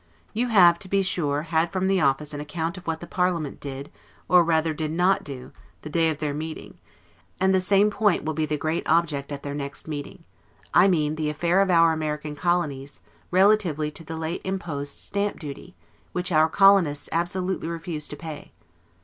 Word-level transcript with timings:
You 0.33 0.47
have, 0.47 0.79
to 0.79 0.87
be 0.89 1.03
sure, 1.03 1.43
had 1.43 1.71
from 1.71 1.85
the 1.87 2.01
office 2.01 2.33
an 2.33 2.39
account 2.39 2.75
of 2.75 2.87
what 2.87 3.01
the 3.01 3.05
parliament 3.05 3.59
did, 3.59 3.91
or 4.27 4.43
rather 4.43 4.73
did 4.73 4.89
not 4.89 5.23
do, 5.23 5.51
the 5.83 5.91
day 5.91 6.09
of 6.09 6.17
their 6.17 6.33
meeting; 6.33 6.79
and 7.39 7.53
the 7.53 7.61
same 7.61 7.91
point 7.91 8.23
will 8.23 8.33
be 8.33 8.47
the 8.47 8.57
great 8.57 8.81
object 8.89 9.31
at 9.31 9.43
their 9.43 9.53
next 9.53 9.87
meeting; 9.87 10.23
I 10.73 10.87
mean 10.87 11.17
the 11.17 11.29
affair 11.29 11.61
of 11.61 11.69
our 11.69 11.93
American 11.93 12.35
Colonies, 12.35 12.99
relatively 13.29 13.91
to 13.91 14.03
the 14.03 14.17
late 14.17 14.41
imposed 14.43 14.97
Stamp 14.97 15.37
duty, 15.39 15.75
which 16.13 16.31
our 16.31 16.49
Colonists 16.49 17.07
absolutely 17.11 17.67
refuse 17.67 18.07
to 18.07 18.15
pay. 18.15 18.53